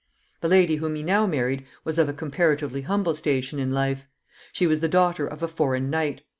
[0.39, 4.07] The lady whom he now married was of a comparatively humble station in life.
[4.51, 6.23] She was the daughter of a foreign knight.